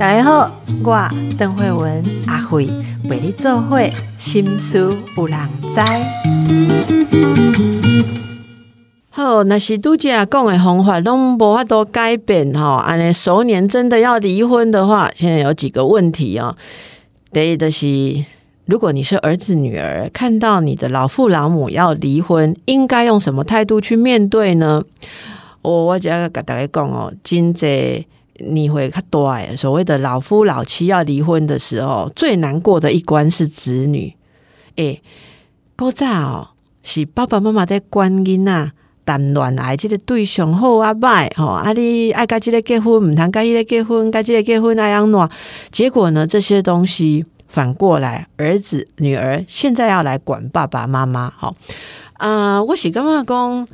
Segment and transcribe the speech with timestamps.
[0.00, 0.50] 大家好，
[0.82, 2.68] 我邓慧文阿慧
[3.08, 5.38] 为你做会心思有人
[5.72, 5.80] 知。
[9.10, 12.74] 好，那是杜姐讲的方法拢无法度改变吼。
[12.74, 16.56] 安尼熟年真的要离婚的话，现在有几个问题哦。
[17.32, 18.24] 第一的是，
[18.64, 24.82] 如果你是儿子女儿，看到你的老父老母要离婚，应该用什么态度去面对呢？
[25.62, 28.04] 我我只要跟大家讲哦，今在。
[28.40, 34.14] 你会看对所谓的老夫老妻要离婚的时候，最难过的一关是子女。
[34.76, 35.02] 诶，
[35.76, 36.48] 古早哦，
[36.84, 38.70] 是爸爸妈妈在管囡仔
[39.04, 45.28] 谈恋爱，这个对象好啊歹吼，啊你爱甲这个结婚，唔通甲伊个结婚，甲这个结婚爱样喏。
[45.72, 51.32] 结果呢，这些东西反过来，儿子女儿现在要来管爸爸妈妈。
[51.36, 51.56] 好，
[52.12, 53.66] 啊，我是感觉讲，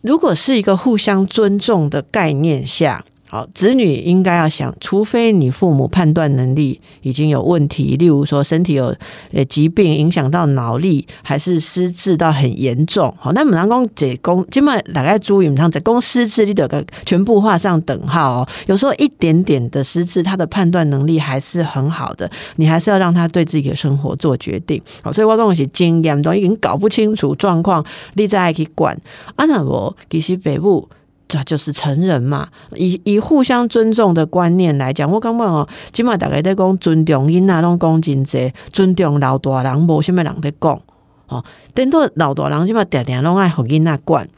[0.00, 3.04] 如果是一个互相尊重的概念下。
[3.30, 8.92] 好，子女应该要想，除非你父母判断能力已经有问题，例如说身体有
[9.32, 13.14] 呃疾病影响到脑力，还是失智到很严重。
[13.20, 18.48] 好，那我们讲讲这公，今麦大概注意，我们这公失智，你得个全部画上等号哦。
[18.66, 24.82] 有时候一点点的失智，他的判断能力还是很好的，你还是要让他对自己的生活做决定。
[25.02, 29.00] 好，所以我讲的是经验，都已经搞不清楚状况，你再去管。
[29.36, 30.88] 啊，那我其实北部。
[31.30, 40.82] 这就是成人嘛，以以互相尊重的观念来讲，我感觉哦，起码大家在讲尊重因仔，拢讲真济，尊重老大人，无虾米人在讲
[41.28, 41.44] 哦。
[41.72, 44.28] 等到老大人起码定定拢爱互因仔管，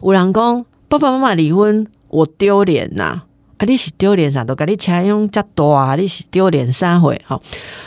[0.00, 3.22] 有人讲爸爸妈妈离婚，我丢脸呐。
[3.60, 3.64] 啊！
[3.66, 4.42] 你是丢脸啥？
[4.42, 5.94] 都跟你钱用加多啊！
[5.94, 7.38] 你是丢脸三回哈？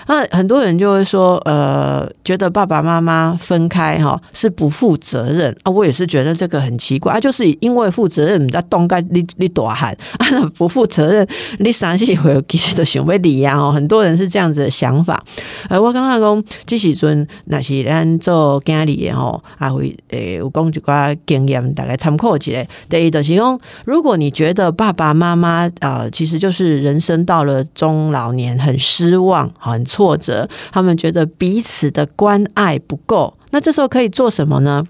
[0.07, 5.71] 那很多人就会说，呃，觉得爸爸妈妈分开哈是不负责任啊！
[5.71, 7.19] 我也是觉得这个很奇怪啊！
[7.19, 10.27] 就是因为负责任，你在动该你你多喊啊！
[10.55, 13.57] 不负责任，你三十回其实都想不离呀！
[13.57, 15.23] 哦，很多人是这样子的想法。
[15.69, 22.63] 呃，我刚刚讲这时阵那是咱做家里的吼，啊会诶有讲一寡经验，大概参考一下。
[22.87, 30.47] 第一就是讲，如果你觉得爸爸妈妈呃，其实就是人生到了中老年，很失望，很挫折。
[30.71, 34.85] 他们觉得彼此的关爱不够，那这时候可以做什么呢？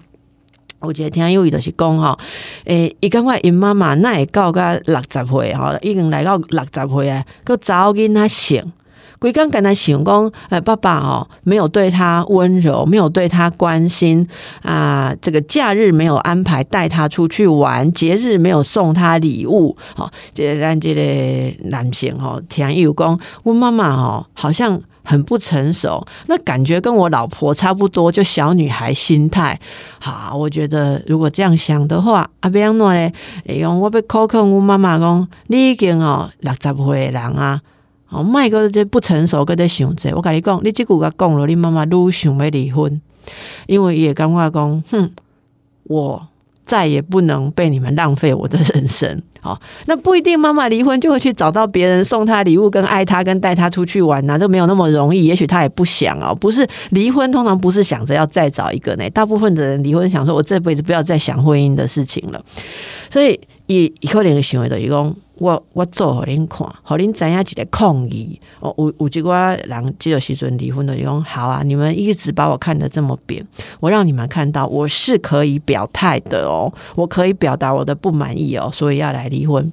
[0.80, 2.18] 我觉得听有意的是讲哈，
[2.64, 8.72] 诶，伊感觉因妈妈那也到个六十岁哈，已经来到六十岁啊，个早囡仔醒。
[9.18, 14.26] 规刚跟他想讲，哎，爸爸哦，没有对他温柔，没有对他关心
[14.62, 15.14] 啊。
[15.22, 19.76] 这个假日没有安排带他出去玩，节日没有送他礼物。
[19.94, 29.58] 好，这让这个男性哈，田有讲，我妈妈哦，好像很不成熟，那感觉跟我老婆差不多，就小女孩心态。
[29.98, 33.10] 好，我觉得如果这样想的话，阿别样呢？
[33.46, 37.60] 用我被考考我妈妈讲，你已经哦六十岁人啊。
[38.14, 40.14] 哦，卖个这不成熟，搁在想这。
[40.14, 43.00] 我跟你讲，你即句甲讲了，你妈妈愈想要离婚，
[43.66, 45.10] 因为也感觉讲，哼，
[45.82, 46.28] 我
[46.64, 49.20] 再也不能被你们浪费我的人生。
[49.40, 55.24] 好， 那不一定，妈妈离婚就会去找到别人送她礼物，跟爱她，跟带她出去玩呐，这没有那么容易。
[55.24, 59.10] 也许她也不想哦，不是离婚，通常不是想着要再找一个呢。
[59.10, 62.42] 大部分的人离婚想说，我这辈子不要再想婚姻的事情了。
[63.10, 65.14] 所以，以以可能行为的，一共。
[65.38, 68.40] 我我做互恁看，互恁知影一个抗议。
[68.60, 69.32] 哦，有有几个
[69.64, 73.44] 人即个时阵离婚的，讲好啊，你们一直把我看得这么扁，
[73.80, 79.72] 我让你们看到我是可以表态的哦，我可以表达我的不满意哦，所以要来离婚。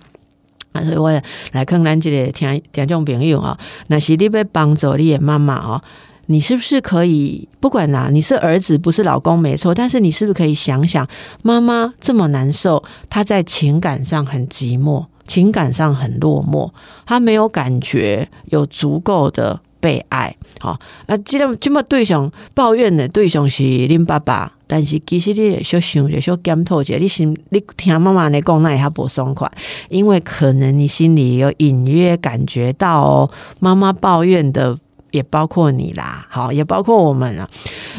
[0.74, 1.12] 啊，所以我
[1.52, 3.58] 来看咱这个听听众朋友啊，
[3.88, 5.82] 那是你要帮助你的妈妈哦，
[6.28, 11.08] 你是不是可以不管哪，你是儿子不是老公没错，但是你是不是可以想想，
[11.44, 15.06] 妈妈这么难受，她在情感上很寂寞。
[15.28, 16.72] 情感上很落寞，
[17.06, 20.36] 他没有感觉有足够的被爱。
[20.60, 29.52] 好，啊，这个这么对象抱怨的对象是恁爸爸，但是其实你小想着小检讨者，你心你听妈妈来讲，那也还不爽快，
[29.90, 33.30] 因为可能你心里有隐约感觉到
[33.60, 34.78] 妈妈抱怨的。
[35.12, 37.48] 也包括你啦，好，也包括我们啊。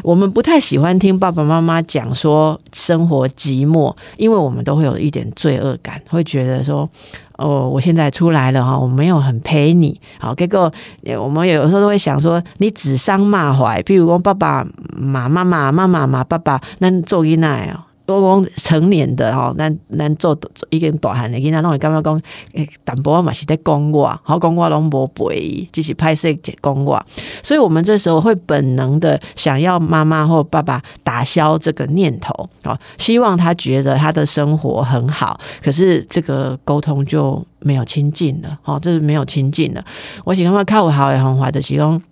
[0.03, 6.88] 我们不太喜欢听爸爸妈妈讲说生活寂寞，因为我们都会有一点罪恶感，会觉得说，
[7.37, 10.00] 哦，我现在出来了哈，我没有很陪你。
[10.19, 10.73] 好，结果
[11.19, 14.67] 我们有时候都会想说，你指桑骂槐，譬如说爸爸
[14.97, 17.91] 骂妈妈，妈妈骂爸爸，那做囡仔哦。
[18.06, 20.37] 多讲成年的吼，咱咱做
[20.70, 22.20] 已经大汉的囡仔，拢会感觉讲，
[22.54, 27.04] 诶，淡薄嘛是在讲我，好讲我拢无陪，只是拍摄讲我，
[27.43, 39.84] 所以我们这时候会本能的想要妈妈或爸爸打消这个念头，哦，希望他觉得他的生活很好，可是这个沟通就没有亲近了，哦，这是没有亲近了。
[40.25, 42.02] 我喜欢看我好的方法，就是讲，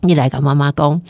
[0.00, 1.00] 你来跟妈妈讲。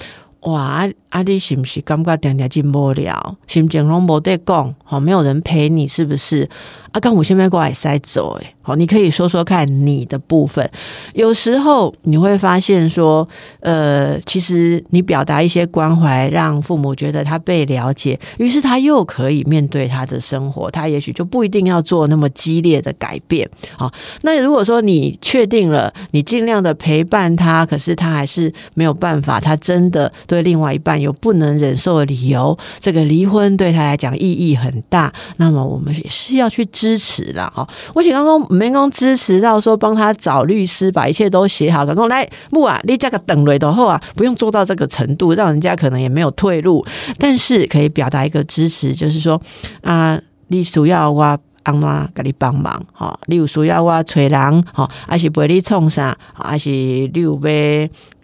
[0.42, 1.22] 哇啊啊！
[1.22, 3.36] 你是不是感觉定定真无聊？
[3.46, 6.48] 心情拢无得讲，吼，没有人陪你，是不是？
[6.90, 10.68] 啊，刚我现在过来塞走，诶，好，你可以说说看你的部分。
[11.14, 13.26] 有时候你会发现说，
[13.60, 23.48] 呃，其实你表达一些关怀，让父母觉得他被了解，于是他又可以面对他的生活，他也许就不一定要做那么激烈的改变。
[23.76, 23.92] 好，
[24.22, 36.62] 那如果说你确定了，你尽量的陪伴他，可是他还是没有办法，他真的对另外一半有不能忍受的理由，这个离婚对他来讲意义很大，那么我们也是要去。
[36.72, 37.68] 支持啦，哈！
[37.92, 41.84] 我请刚刚没工支持到说帮他找律师，把一切都写好。
[41.84, 46.84] 然后来木啊，你加个等雷的后啊，不用做到这个程度，让人家可能也没有退路，
[47.18, 49.40] 但是可以表达一个支持，就是说
[49.80, 51.38] 啊，你主要我。
[51.64, 51.82] 安怎
[52.14, 52.82] 甲你帮忙？
[52.92, 54.64] 吼，你有需要我找人？
[54.72, 56.16] 吼，还是陪你创啥？
[56.34, 57.40] 还是你有要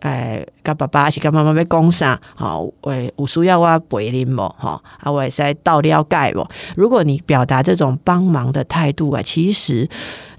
[0.01, 2.21] 诶，甲爸爸还是甲妈妈要讲啥？
[2.37, 4.37] 吼，喂，有需要我陪你无？
[4.59, 6.49] 吼，啊，我会使到了解无？
[6.77, 9.89] 如果你表达这种帮忙的态度啊，其实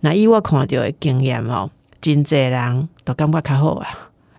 [0.01, 1.69] 那以我看到的经验吼，
[2.01, 3.87] 真济人都感觉较好啊。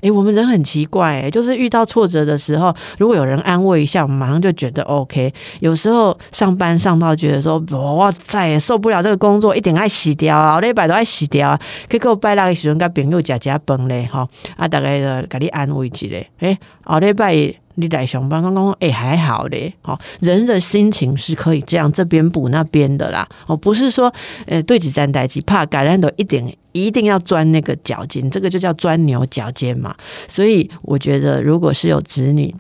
[0.03, 5.33] 诶，我们人很奇怪，就是遇到挫折的时候，如果有人安慰一下，我们马上就觉得 OK。
[5.61, 7.59] 有时候上班上到觉得说，
[7.97, 11.61] 哇，再也受不了这个工作，一定爱洗掉啊，礼拜都爱洗掉啊。
[11.89, 16.07] 结果拜六的时阵，跟朋友吃吃饭咧，吼，啊，大概的给你安慰一下。
[16.39, 17.35] 诶，后礼拜
[17.81, 23.27] 你来上班，刚刚诶还好嘞，好，人的心情是可以这样这边补那边的啦。
[23.47, 24.13] 哦，不是说，
[24.47, 26.45] 呃，对几站代机，怕感染的一点。
[26.73, 29.93] 一定要钻那个脚尖，这个就叫钻牛角尖嘛。
[30.29, 32.55] 所以我觉得，如果是有子女。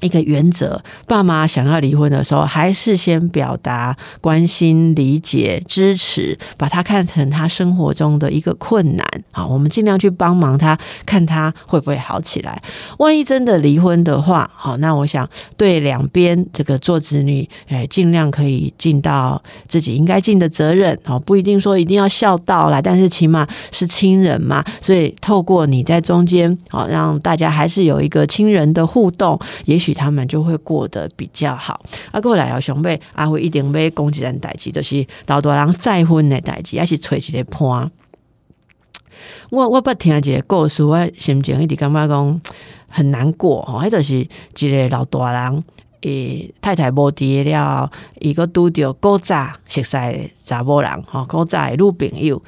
[0.00, 9.46] 一个原则，爸妈想要离婚的时候，还是先表达关心、理解、支持，把他看成他生活中的一个困难啊。
[9.46, 12.62] 我们尽量去帮忙他，看他会不会好起来。
[12.98, 24.64] 万一真的离婚的话，好，那我想对两边这个做子女，哎，尽量可以尽到自己应该尽的责任哦，不一定说一定要孝道啦，但是起码是亲人嘛。
[24.80, 29.89] 所以透过你在中间，好，让大家还是有一个亲人的互动，也许。
[29.94, 31.80] 他们就会过得比较好。
[32.12, 37.90] 啊，过来要想要阿辉一定要讲一件代志，就是老大人再婚的代志，还是吹一个伴。
[39.50, 42.40] 我我不听一个故事，我心情一直感觉讲
[42.88, 43.60] 很难过。
[43.68, 45.64] 哦，迄就是一个老大人，
[46.02, 47.90] 诶，太太无伫了，
[48.20, 52.42] 伊个拄着古早熟悉查某人，吼，古早女朋友。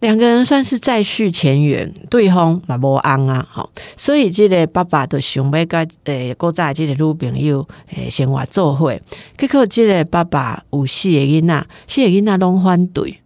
[0.00, 7.66] 两个人算是再续前缘，对方嘛无安啊，好，所以这个爸爸就想要甲诶，古早这个女朋友
[7.96, 8.96] 诶生活做伙，
[9.36, 13.18] 结果这个爸爸有四个囡仔，四个囡仔拢反对，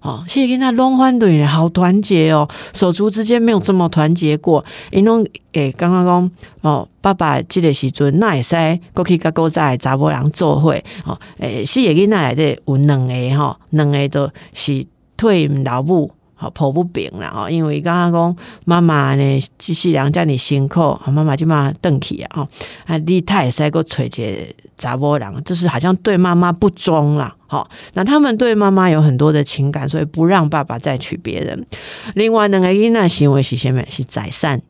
[0.00, 6.30] 哦，四个囡仔拢反对，好团结哦，手足之间没有这么团结过，因拢诶刚刚讲
[6.62, 8.56] 哦，爸爸这个时阵那会使
[8.92, 10.74] 过去甲古早查某人做伙，
[11.04, 14.84] 哦，诶，四个囡仔内底有两个吼，两个都是
[15.16, 16.10] 退老母。
[16.38, 18.36] 好抱不平啦哦，因为刚刚讲
[18.66, 22.48] 妈妈呢，这世人叫你辛苦，妈妈就骂邓起啊哦，
[22.84, 27.34] 啊，你太使个垂结查波人，就是好像对妈妈不忠了。
[27.46, 31.66] 好，那他们对妈妈有很多的情感，所以不让爸爸再娶别人。
[32.14, 33.82] 另外两个囡仔行为是什么？
[33.88, 34.60] 是宰善。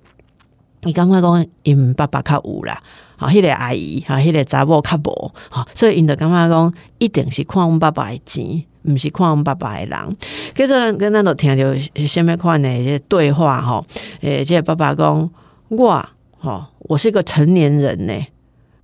[0.82, 2.80] 你刚刚讲因爸爸较有啦，
[3.16, 8.64] 好，迄个阿姨，好，迄个查某较无，好，所以因着感觉讲一定是看阮爸爸的钱。
[8.88, 10.16] 毋是看阮爸爸的人，
[10.54, 13.84] 跟着跟咱都听着是虾物款的些对话吼，
[14.20, 15.28] 诶，即个爸爸讲
[15.70, 16.08] 我
[16.38, 18.14] 吼，我是一个成年人呢，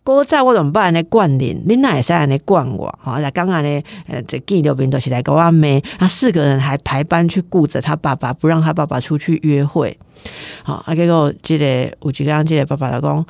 [0.03, 1.01] 哥在我怎么办呢？
[1.05, 2.93] 惯你，你哪会使安尼惯我？
[3.01, 9.97] 吼，那刚刚呢，呃，这见着面都是来跟我骂，他四个人还排班去顾着他爸爸，不让他爸爸出去约会，
[10.65, 13.25] 好，啊，结果即个有几个即个爸爸来讲。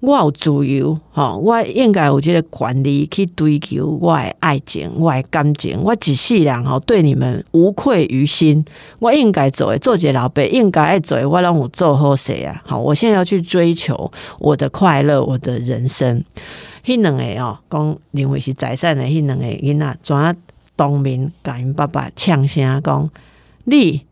[0.00, 1.36] 我有自由，吼！
[1.38, 5.80] 我应该有即个权利去追求我的爱情、我的感情。
[5.82, 8.64] 我一世人吼对你们无愧于心。
[9.00, 12.62] 我应该做的，做一个老爸应该爱做的，我让我做好谁啊？
[12.64, 16.22] 好，我现在要去追求我的快乐，我的人生。
[16.84, 20.34] 迄两个哦，讲认为是财产的迄两个囡仔，怎啊
[20.76, 23.10] 当面甲因爸爸呛声讲
[23.64, 24.07] 你？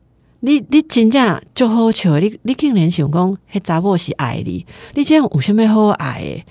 [0.46, 6.44] 你你真正足好笑，你你竟然想讲迄查某是爱你，你这样有啥物好爱诶？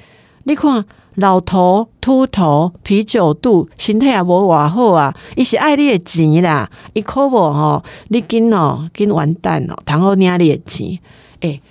[0.43, 0.83] 你看
[1.13, 5.15] 老头、秃头、啤酒肚，身体也无偌好啊！
[5.37, 10.99] 伊是爱你诶钱啦，伊可无吼，你紧哦，紧完蛋哦，通好领你诶钱。
[11.39, 11.61] 诶，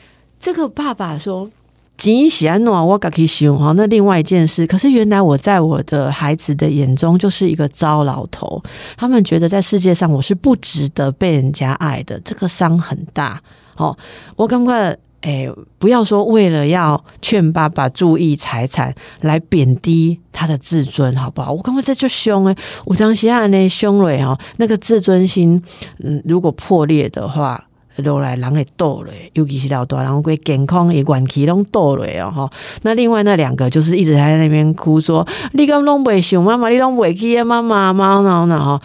[0.41, 1.51] 这个爸爸说。
[1.97, 3.73] 钱是安诺，我家己想哈。
[3.77, 8.61] 那另外一件事，可是原来我在我的孩子的眼中就是一个糟老头。
[8.97, 13.41] 他们觉得在世界上我是不值得被人家爱的，这个伤很大。
[13.77, 13.97] 哦，
[14.35, 15.49] 我赶快哎，
[15.79, 21.53] 不要说为了要劝爸爸注意财产来贬低他的自尊，好不好？
[21.53, 25.63] 我刚刚这就凶诶，我当时啊那凶了哦，那个自尊心，
[26.03, 27.65] 嗯，如果破裂的话。
[27.99, 32.51] 落来人会倒嘞，尤其是老大人归健康也元气拢倒嘞哦吼。
[32.83, 38.81] 那另外那两个就是一直在那边哭说：“你刚拢未想妈妈，你拢未去啊妈妈妈呢呢哈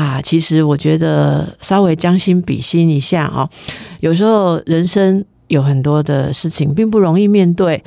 [0.00, 3.48] 啊！”其实我觉得稍微将心比心一下哦，
[4.00, 7.82] 有时候人生有很多的事情并不容易面对，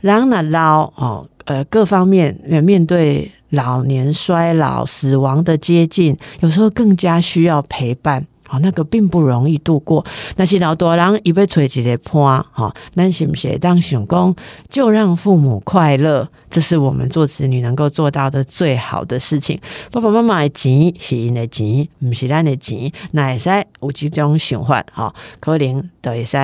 [0.00, 8.26] 然后老哦呃各方面面对老年衰老、死亡的接近，有时候更加需要陪伴。
[8.52, 10.04] 哦，那个并不容易度过。
[10.36, 14.36] 那些老多人一被吹起来破，哈，那是不是当想讲
[14.68, 16.28] 就让父母快乐？
[16.50, 19.58] 这是我们做子女能够做到的最好的事情。
[19.90, 22.92] 爸爸妈妈的钱是因的钱，不是咱的钱。
[23.12, 23.48] 那会使
[23.80, 26.36] 有这种想法，哈，可能都会使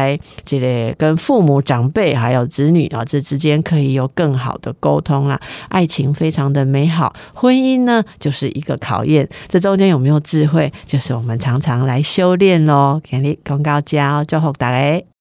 [0.46, 5.38] 这个跟父母长辈还有子女啊，这之间可以有更好的沟通啦。
[5.68, 9.28] 爱情非常的美好，婚姻呢就是一个考验。
[9.46, 13.00] 这中间有没有智慧，就是我们常常来修炼喽。
[13.02, 15.17] 给你广告加祝福大家。